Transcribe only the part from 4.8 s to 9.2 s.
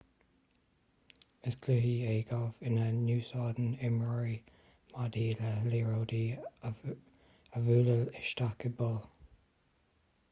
maidí le liathróidí a bhualadh isteach i bpoill